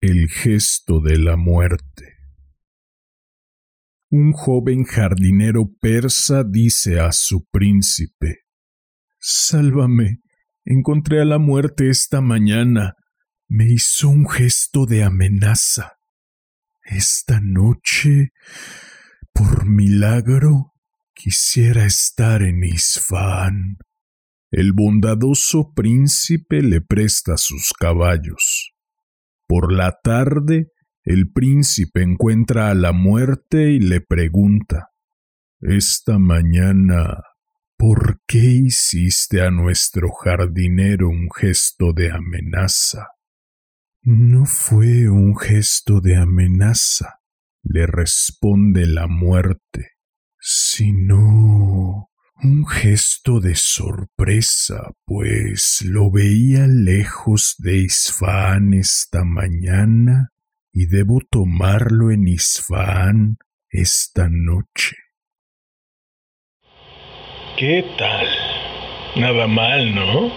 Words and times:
el 0.00 0.28
gesto 0.28 1.00
de 1.00 1.18
la 1.18 1.36
muerte. 1.36 2.14
Un 4.10 4.32
joven 4.32 4.84
jardinero 4.84 5.70
persa 5.80 6.44
dice 6.44 7.00
a 7.00 7.12
su 7.12 7.44
príncipe 7.50 8.46
Sálvame. 9.28 10.20
Encontré 10.64 11.20
a 11.20 11.24
la 11.24 11.38
muerte 11.38 11.90
esta 11.90 12.20
mañana. 12.20 12.94
Me 13.48 13.68
hizo 13.68 14.08
un 14.08 14.28
gesto 14.28 14.86
de 14.86 15.02
amenaza. 15.02 15.94
Esta 16.84 17.40
noche, 17.42 18.30
por 19.32 19.66
milagro, 19.66 20.74
quisiera 21.12 21.84
estar 21.84 22.42
en 22.42 22.62
Isfán. 22.62 23.78
El 24.52 24.72
bondadoso 24.72 25.72
príncipe 25.74 26.62
le 26.62 26.80
presta 26.80 27.36
sus 27.36 27.72
caballos. 27.72 28.65
Por 29.46 29.72
la 29.72 30.00
tarde, 30.02 30.72
el 31.04 31.30
príncipe 31.30 32.02
encuentra 32.02 32.70
a 32.70 32.74
la 32.74 32.92
muerte 32.92 33.70
y 33.70 33.78
le 33.78 34.00
pregunta 34.00 34.90
Esta 35.60 36.18
mañana, 36.18 37.22
¿por 37.76 38.20
qué 38.26 38.38
hiciste 38.38 39.42
a 39.42 39.50
nuestro 39.50 40.10
jardinero 40.10 41.08
un 41.08 41.28
gesto 41.30 41.92
de 41.92 42.10
amenaza? 42.10 43.08
No 44.02 44.46
fue 44.46 45.08
un 45.08 45.36
gesto 45.36 46.00
de 46.00 46.16
amenaza, 46.16 47.20
le 47.62 47.86
responde 47.86 48.86
la 48.86 49.06
muerte, 49.06 49.92
sino 50.40 51.45
un 52.42 52.66
gesto 52.66 53.40
de 53.40 53.54
sorpresa, 53.54 54.92
pues 55.04 55.82
lo 55.84 56.10
veía 56.10 56.66
lejos 56.66 57.54
de 57.58 57.78
Isfahan 57.78 58.74
esta 58.74 59.24
mañana 59.24 60.32
y 60.72 60.86
debo 60.86 61.20
tomarlo 61.30 62.10
en 62.10 62.28
Isfahan 62.28 63.38
esta 63.70 64.28
noche. 64.30 64.96
¿Qué 67.56 67.84
tal? 67.96 68.26
Nada 69.16 69.46
mal, 69.46 69.94
¿no? 69.94 70.30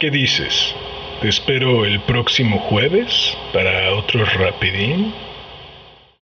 ¿Qué 0.00 0.10
dices? 0.10 0.74
¿Te 1.20 1.28
espero 1.28 1.84
el 1.84 2.00
próximo 2.02 2.58
jueves 2.60 3.36
para 3.52 3.94
otro 3.94 4.24
rapidín? 4.24 5.12